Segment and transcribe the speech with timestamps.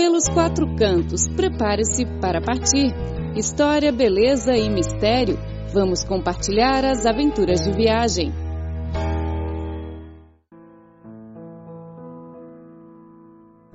[0.00, 2.90] Pelos quatro cantos, prepare-se para partir.
[3.36, 5.36] História, beleza e mistério.
[5.74, 8.32] Vamos compartilhar as aventuras de viagem.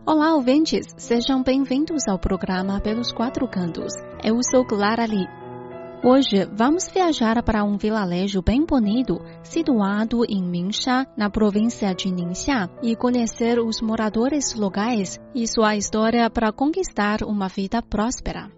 [0.03, 0.87] Olá, ouvintes!
[0.97, 3.93] Sejam bem-vindos ao programa Pelos Quatro Cantos.
[4.23, 5.44] Eu sou Clara Lee.
[6.03, 12.69] Hoje vamos viajar para um vilarejo bem bonito, situado em Mingsha, na província de Ningxia,
[12.83, 18.51] e conhecer os moradores locais e sua história para conquistar uma vida próspera.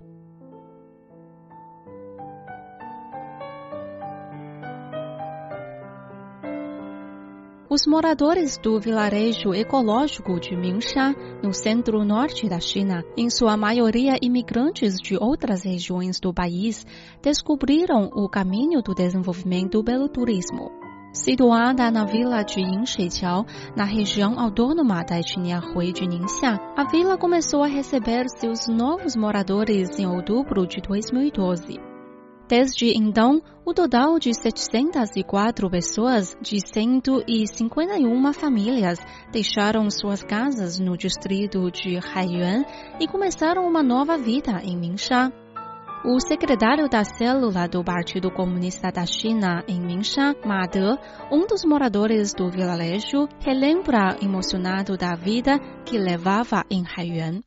[7.77, 11.13] Os moradores do vilarejo ecológico de Mingsha,
[11.43, 16.83] no centro-norte da China, em sua maioria imigrantes de outras regiões do país,
[17.21, 20.71] descobriram o caminho do desenvolvimento pelo turismo.
[21.13, 23.45] Situada na vila de Yinshiqiao,
[23.75, 29.15] na região autônoma da etnia Hui de Ningxia, a vila começou a receber seus novos
[29.15, 31.96] moradores em outubro de 2012.
[32.47, 38.99] Desde então, o total de 704 pessoas de 151 famílias
[39.33, 42.63] deixaram suas casas no distrito de Haiyuan
[43.01, 45.29] e começaram uma nova vida em Mingsha.
[46.05, 50.97] O secretário da célula do Partido Comunista da China em Mingsha, Ma De,
[51.29, 57.41] um dos moradores do vilarejo, relembra emocionado da vida que levava em Haiyuan.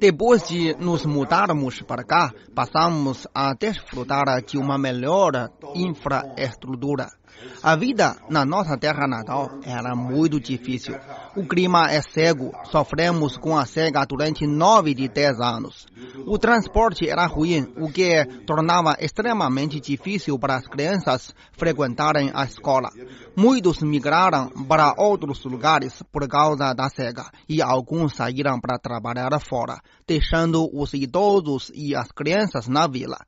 [0.00, 7.19] Depois de nos mudarmos para cá, passamos a desfrutar de uma melhor infraestrutura.
[7.62, 10.96] A vida na nossa terra natal era muito difícil.
[11.36, 15.86] O clima é cego, sofremos com a cega durante nove de dez anos.
[16.26, 22.90] O transporte era ruim, o que tornava extremamente difícil para as crianças frequentarem a escola.
[23.36, 29.80] Muitos migraram para outros lugares por causa da cega e alguns saíram para trabalhar fora,
[30.06, 33.18] deixando os idosos e as crianças na vila.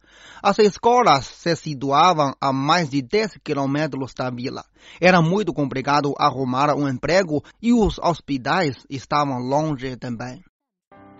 [0.42, 4.64] As escolas se situavam a mais de 10 quilômetros da vila.
[5.00, 10.42] Era muito complicado arrumar um emprego e os hospitais estavam longe também.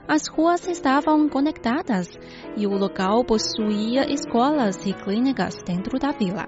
[0.07, 2.09] As ruas estavam conectadas
[2.57, 6.47] e o local possuía escolas e clínicas dentro da vila.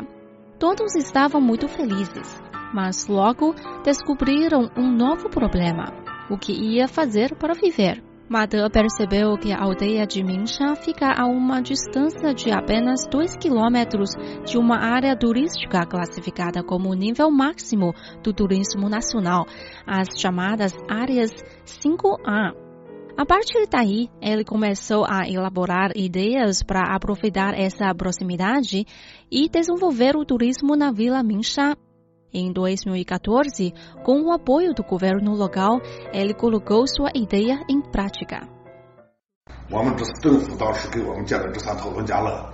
[0.59, 2.41] Todos estavam muito felizes,
[2.75, 5.87] mas logo descobriram um novo problema:
[6.29, 8.04] o que ia fazer para viver.
[8.27, 14.11] Made percebeu que a aldeia de Mingsha fica a uma distância de apenas 2 quilômetros
[14.47, 17.93] de uma área turística classificada como nível máximo
[18.23, 19.45] do turismo nacional,
[19.87, 21.31] as chamadas áreas
[21.67, 22.55] 5A.
[23.17, 28.87] A partir daí, ele começou a elaborar ideias para aproveitar essa proximidade
[29.31, 31.77] e desenvolver o turismo na Vila Mingsha.
[32.35, 33.73] Em 2014,
[34.03, 35.81] com o apoio do governo local,
[36.13, 38.49] ele colocou sua ideia em prática.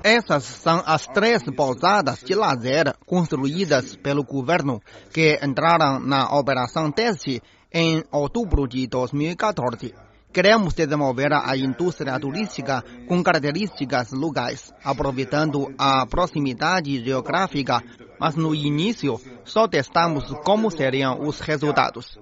[0.05, 7.43] Essas são as três pousadas de lazer construídas pelo governo que entraram na operação teste
[7.73, 9.95] em outubro de 2014.
[10.33, 17.83] Queremos desenvolver a indústria turística com características locais, aproveitando a proximidade geográfica,
[18.19, 22.17] mas no início só testamos como seriam os resultados.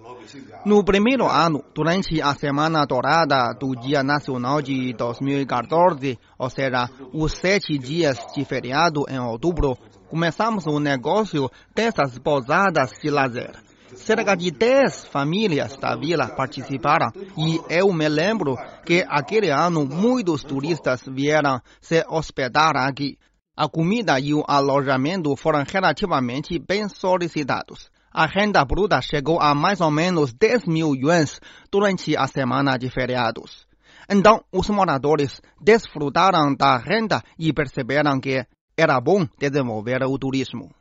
[0.65, 7.33] No primeiro ano, durante a Semana Dourada do Dia Nacional de 2014, ou seja, os
[7.33, 9.77] sete dias de feriado em outubro,
[10.09, 13.68] começamos o negócio dessas pousadas de lazer.
[13.95, 20.43] Cerca de 10 famílias da vila participaram e eu me lembro que aquele ano muitos
[20.43, 23.19] turistas vieram se hospedar aqui.
[23.57, 27.91] A comida e o alojamento foram relativamente bem solicitados.
[28.13, 31.41] A renda bruta chegou a mais ou menos 10 mil yuans
[31.71, 33.67] durante a semana de feriados.
[34.09, 38.47] Então, os moradores desfrutaram da renda e perceberam que
[38.77, 40.78] era bom desenvolver o turismo.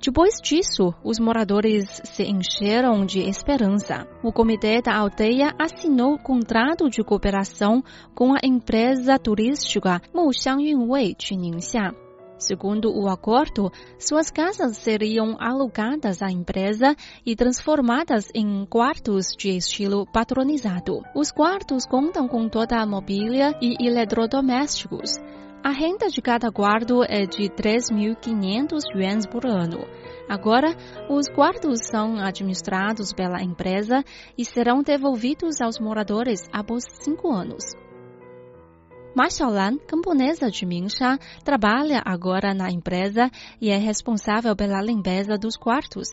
[0.00, 4.06] Depois disso, os moradores se encheram de esperança.
[4.22, 7.82] O comitê da aldeia assinou contrato de cooperação
[8.14, 11.92] com a empresa turística Muxiang Yunwei de Ningxia.
[12.38, 16.94] Segundo o acordo, suas casas seriam alugadas à empresa
[17.24, 21.00] e transformadas em quartos de estilo patronizado.
[21.14, 25.12] Os quartos contam com toda a mobília e eletrodomésticos.
[25.66, 29.84] A renda de cada quarto é de 3.500 yuans por ano.
[30.28, 30.76] Agora,
[31.10, 34.04] os quartos são administrados pela empresa
[34.38, 37.64] e serão devolvidos aos moradores após cinco anos.
[39.12, 43.28] Ma Xiaolan, camponesa de Mingsha, trabalha agora na empresa
[43.60, 46.10] e é responsável pela limpeza dos quartos.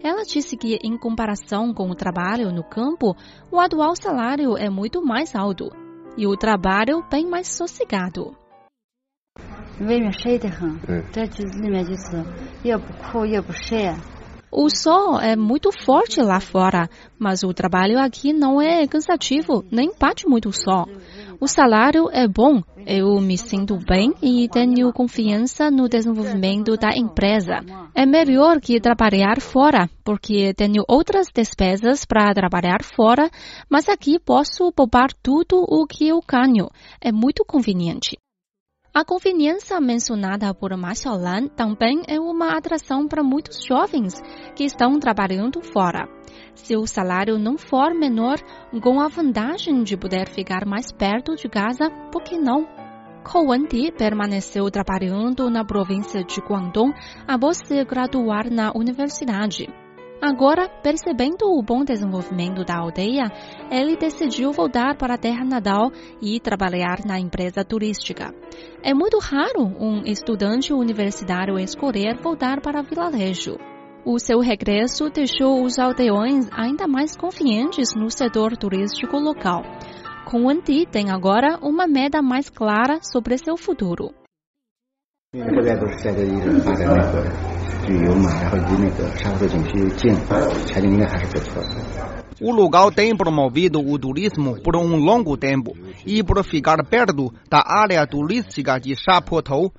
[0.00, 3.16] Ela disse que, em comparação com o trabalho no campo,
[3.50, 5.72] o atual salário é muito mais alto
[6.16, 8.40] e o trabalho bem mais sossegado.
[9.79, 10.79] 外面晒得很，
[11.11, 12.23] 这就里面就是
[12.63, 13.95] 也不苦也不晒。
[14.49, 19.91] O sol é muito forte lá fora, mas o trabalho aqui não é cansativo, nem
[19.99, 20.87] bate muito sol.
[21.39, 27.59] O salário é bom, eu me sinto bem e tenho confiança no desenvolvimento da empresa.
[27.93, 33.29] É melhor que trabalhar fora, porque tenho outras despesas para trabalhar fora,
[33.69, 36.69] mas aqui posso poupar tudo o que eu ganho.
[37.01, 38.17] É muito conveniente.
[38.94, 44.20] A conveniência mencionada por Ma Xiaolan também é uma atração para muitos jovens
[44.54, 46.06] que estão trabalhando fora.
[46.54, 48.36] Se o salário não for menor,
[48.82, 52.68] com a vantagem de poder ficar mais perto de casa, por que não?
[53.24, 56.92] Kou Wendi permaneceu trabalhando na província de Guangdong
[57.26, 59.68] após se graduar na universidade.
[60.22, 63.24] Agora, percebendo o bom desenvolvimento da aldeia,
[63.68, 65.90] ele decidiu voltar para a terra natal
[66.22, 68.32] e trabalhar na empresa turística.
[68.84, 73.56] É muito raro um estudante universitário escolher voltar para vilarejo.
[74.06, 79.62] O seu regresso deixou os aldeões ainda mais confiantes no setor turístico local.
[80.30, 84.21] Com Anti tem agora uma meta mais clara sobre seu futuro.
[85.33, 87.21] 因为这边都是现在一直发展那个
[87.85, 90.15] 旅游嘛，然后离那个沙河景区又近，
[90.65, 92.17] 前景应该还是不错的。
[92.39, 95.75] O lugar tem promovido o turismo por um longo tempo
[96.05, 99.73] e por ficar perto da área turística de Chapotou,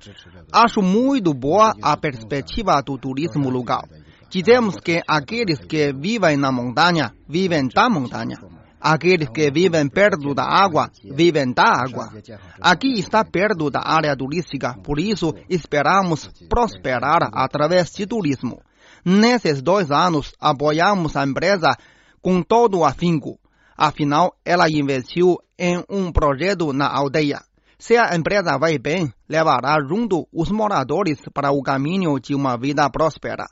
[0.51, 3.85] acho muito boa a perspectiva do turismo local.
[4.29, 8.37] Dizemos que aqueles que vivem na montanha vivem da montanha.
[8.86, 12.12] Aqueles que vivem perto da água vivem da água.
[12.60, 18.60] Aqui está perto da área turística, por isso esperamos prosperar através de turismo.
[19.02, 21.74] Nesses dois anos, apoiamos a empresa
[22.20, 23.38] com todo o afinco.
[23.74, 27.40] Afinal, ela investiu em um projeto na aldeia.
[27.78, 32.88] Se a empresa vai bem, levará junto os moradores para o caminho de uma vida
[32.90, 33.46] próspera.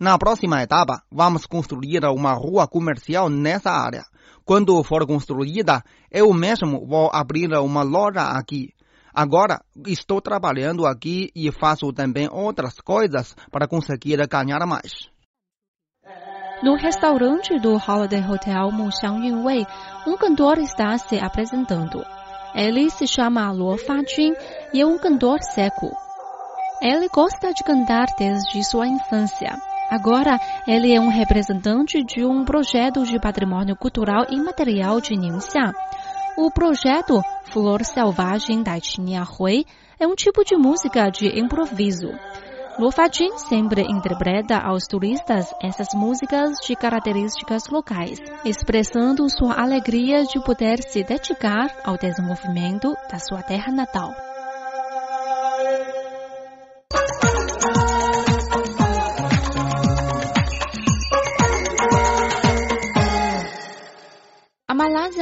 [0.00, 4.04] Na próxima etapa, vamos construir uma rua comercial nessa área.
[4.44, 8.72] Quando for construída, eu mesmo vou abrir uma loja aqui.
[9.12, 15.10] Agora estou trabalhando aqui e faço também outras coisas para conseguir ganhar mais.
[16.62, 19.66] No restaurante do Holiday Hotel Muxiang Yunwei,
[20.06, 22.04] um cantor está se apresentando.
[22.54, 24.34] Ele se chama Luo Fajun
[24.72, 25.90] e é um cantor seco.
[26.80, 29.67] Ele gosta de cantar desde sua infância.
[29.90, 35.72] Agora, ele é um representante de um projeto de patrimônio cultural imaterial de Ningxia.
[36.36, 39.64] O projeto Flor Selvagem da Etnia Hui
[39.98, 42.10] é um tipo de música de improviso.
[42.78, 50.38] Luo Fajin sempre interpreta aos turistas essas músicas de características locais, expressando sua alegria de
[50.44, 54.27] poder se dedicar ao desenvolvimento da sua terra natal.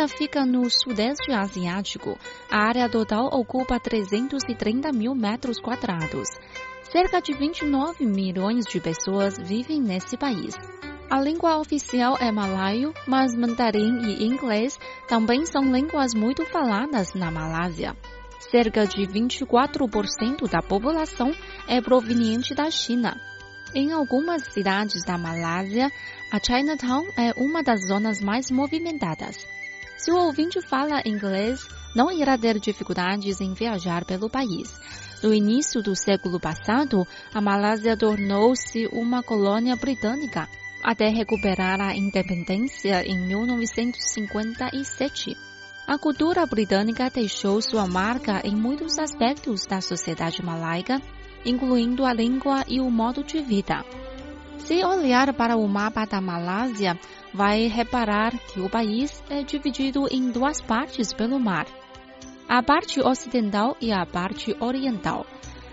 [0.08, 2.18] Fica no sudeste asiático.
[2.50, 6.28] A área total ocupa 330 mil metros quadrados.
[6.90, 10.54] Cerca de 29 milhões de pessoas vivem nesse país.
[11.10, 17.30] A língua oficial é malaio, mas mandarim e inglês também são línguas muito faladas na
[17.30, 17.96] Malásia.
[18.50, 21.32] Cerca de 24% da população
[21.68, 23.16] é proveniente da China.
[23.74, 25.90] Em algumas cidades da Malásia,
[26.32, 29.46] a Chinatown é uma das zonas mais movimentadas.
[29.96, 34.78] Se o ouvinte fala inglês, não irá ter dificuldades em viajar pelo país.
[35.22, 40.46] No início do século passado, a Malásia tornou-se uma colônia britânica,
[40.82, 45.34] até recuperar a independência em 1957.
[45.86, 51.00] A cultura britânica deixou sua marca em muitos aspectos da sociedade malaica,
[51.44, 53.82] incluindo a língua e o modo de vida.
[54.58, 56.98] Se olhar para o mapa da Malásia,
[57.32, 61.66] vai reparar que o país é dividido em duas partes pelo mar
[62.48, 65.26] a parte ocidental e a parte oriental.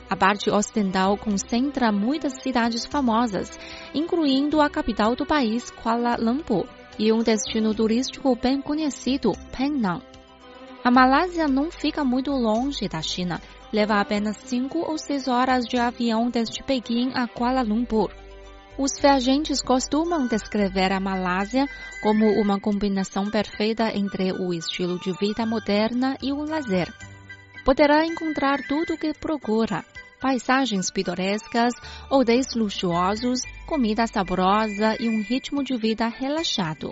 [0.10, 3.60] A parte ocidental concentra muitas cidades famosas,
[3.94, 10.04] incluindo a capital do país, Kuala Lumpur, e um destino turístico bem conhecido, Penang.
[10.84, 13.40] A Malásia não fica muito longe da China,
[13.72, 18.12] leva apenas 5 ou 6 horas de avião desde Pequim a Kuala Lumpur.
[18.75, 21.70] Os viajantes costumam descrever a Malásia
[22.01, 26.92] como uma combinação perfeita entre o estilo de vida moderna e o lazer.
[27.63, 29.86] poderá encontrar tudo o que procura.
[30.20, 31.74] Paisagens pitorescas,
[32.10, 36.92] hotéis luxuosos, comida saborosa e um ritmo de vida relaxado.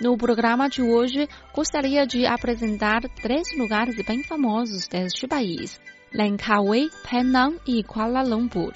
[0.00, 5.80] No programa de hoje, gostaria de apresentar três lugares bem famosos deste país:
[6.12, 8.74] Langkawi, Penang e Kuala Lumpur.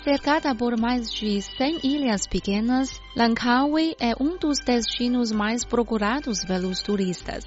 [0.00, 6.82] Cercada por mais de 100 ilhas pequenas, Langkawi é um dos destinos mais procurados pelos
[6.82, 7.44] turistas.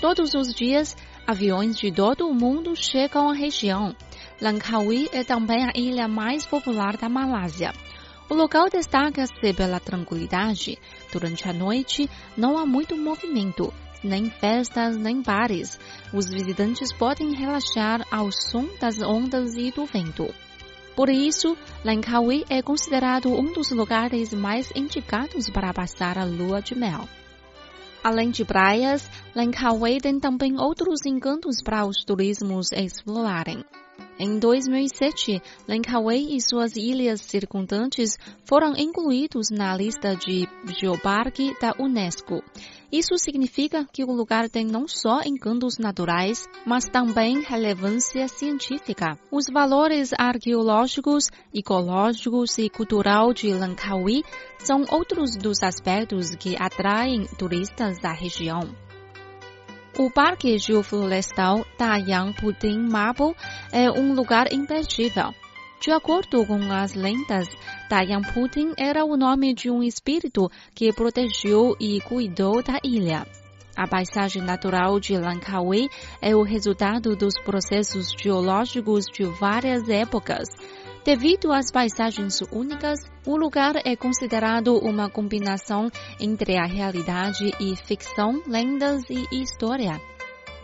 [0.00, 3.94] Todos os dias, aviões de todo o mundo chegam à região.
[4.40, 7.72] Langkawi é também a ilha mais popular da Malásia.
[8.30, 10.78] O local destaca-se pela tranquilidade.
[11.12, 15.78] Durante a noite, não há muito movimento, nem festas, nem bares.
[16.14, 20.32] Os visitantes podem relaxar ao som das ondas e do vento.
[21.00, 26.74] Por isso, Langkawi é considerado um dos lugares mais indicados para passar a lua de
[26.74, 27.08] mel.
[28.04, 33.64] Além de praias, Langkawi tem também outros encantos para os turismos explorarem.
[34.18, 40.46] Em 2007, Langkawi e suas ilhas circundantes foram incluídos na lista de
[40.78, 42.44] Geoparque da Unesco.
[42.92, 49.16] Isso significa que o lugar tem não só encantos naturais, mas também relevância científica.
[49.30, 54.24] Os valores arqueológicos, ecológicos e cultural de Langkawi
[54.58, 58.60] são outros dos aspectos que atraem turistas da região.
[59.96, 63.36] O Parque Geoflorestal Dayang Puting Marble
[63.70, 65.32] é um lugar imperdível.
[65.80, 67.48] De acordo com as lendas,
[67.90, 73.26] Dayang Puting era o nome de um espírito que protegeu e cuidou da ilha.
[73.76, 75.88] A paisagem natural de Langkawi
[76.22, 80.46] é o resultado dos processos geológicos de várias épocas,
[81.02, 88.42] Devido às paisagens únicas, o lugar é considerado uma combinação entre a realidade e ficção,
[88.46, 89.98] lendas e história.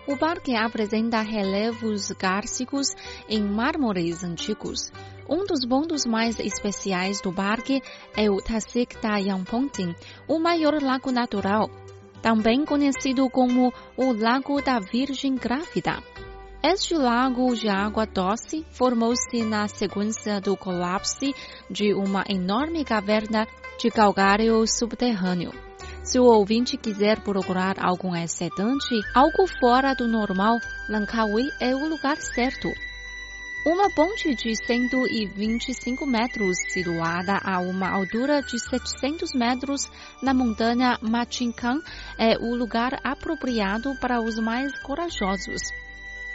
[0.06, 2.88] O parque apresenta relevos gársicos
[3.30, 4.92] em mármores antigos.
[5.28, 7.82] Um dos pontos mais especiais do parque
[8.16, 8.96] é o Tasik
[9.50, 9.94] Ponting,
[10.28, 11.68] o maior lago natural,
[12.22, 16.00] também conhecido como o Lago da Virgem Grávida.
[16.62, 21.32] Este lago de água doce formou-se na sequência do colapso
[21.70, 23.46] de uma enorme caverna
[23.80, 25.52] de calcário subterrâneo.
[26.04, 30.56] Se o ouvinte quiser procurar algum excedente, algo fora do normal,
[30.88, 32.68] Langkawi é o lugar certo.
[33.66, 39.90] Uma ponte de 125 metros, situada a uma altura de 700 metros
[40.22, 41.80] na montanha Machinkan,
[42.16, 45.62] é o lugar apropriado para os mais corajosos.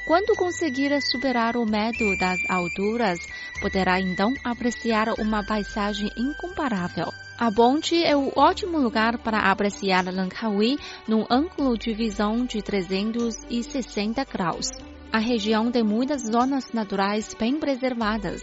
[0.05, 3.17] Quando conseguir superar o medo das alturas,
[3.61, 7.13] poderá então apreciar uma paisagem incomparável.
[7.39, 14.25] A ponte é um ótimo lugar para apreciar Langkawi num ângulo de visão de 360
[14.25, 14.90] graus.
[15.11, 18.41] A região tem muitas zonas naturais bem preservadas.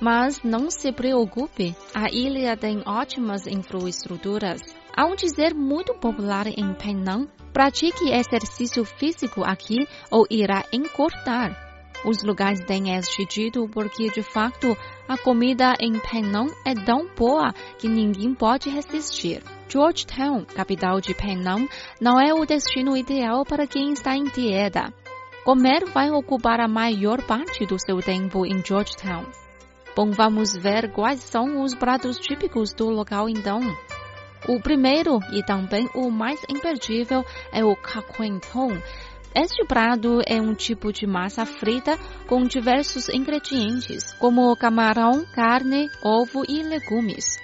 [0.00, 4.60] Mas não se preocupe, a ilha tem ótimas infraestruturas.
[4.96, 11.66] Há um dizer muito popular em Penang Pratique exercício físico aqui ou irá encurtar.
[12.04, 14.76] Os lugares têm este dito porque, de fato,
[15.08, 19.42] a comida em Penang é tão boa que ninguém pode resistir.
[19.68, 21.68] Georgetown, capital de Penang,
[22.00, 24.94] não é o destino ideal para quem está em dieta.
[25.48, 29.24] Comer vai ocupar a maior parte do seu tempo em Georgetown.
[29.96, 33.60] Bom, vamos ver quais são os pratos típicos do local então.
[34.46, 38.78] O primeiro e também o mais imperdível é o caquentong.
[39.34, 46.44] Este prato é um tipo de massa frita com diversos ingredientes, como camarão, carne, ovo
[46.46, 47.38] e legumes.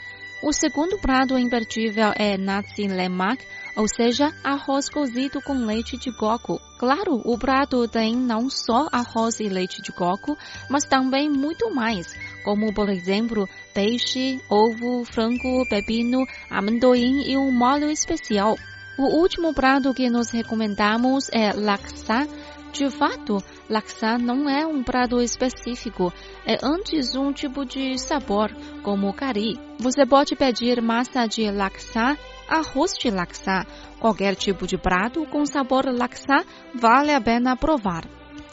[0.47, 3.43] O segundo prato imperdível é nasi lemak,
[3.75, 6.61] ou seja, arroz cozido com leite de coco.
[6.79, 10.37] Claro, o prato tem não só arroz e leite de coco,
[10.69, 17.91] mas também muito mais, como por exemplo peixe, ovo, frango, pepino, amendoim e um molho
[17.91, 18.55] especial.
[18.97, 22.29] O último prato que nos recomendamos é laksa.
[22.73, 26.13] De fato, laksa não é um prato específico,
[26.47, 28.51] é antes um tipo de sabor,
[28.83, 29.59] como curry.
[29.79, 32.17] Você pode pedir massa de laksa,
[32.49, 33.67] arroz de laksa,
[34.01, 38.05] qualquer tipo de prato com sabor laksa vale a pena provar.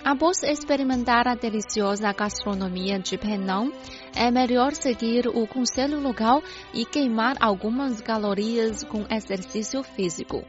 [0.03, 3.71] Após experimentar a deliciosa gastronomia de Penang,
[4.15, 6.41] é melhor seguir o conselho local
[6.73, 10.43] e queimar algumas calorias com exercício físico.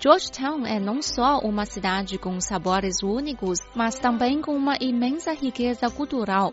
[0.00, 5.88] Georgetown é não só uma cidade com sabores únicos, mas também com uma imensa riqueza
[5.88, 6.52] cultural.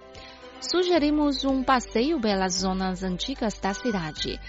[0.60, 4.40] Sugerimos um passeio pelas zonas antigas da cidade.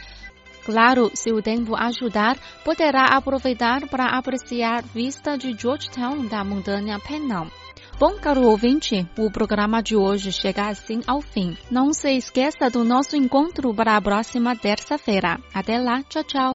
[0.66, 7.50] Claro, se o tempo ajudar, poderá aproveitar para apreciar vista de Georgetown da montanha Penang.
[7.98, 11.56] Bom, caro ouvinte, o programa de hoje chega assim ao fim.
[11.70, 15.38] Não se esqueça do nosso encontro para a próxima terça-feira.
[15.52, 16.52] Até lá, tchau, tchau.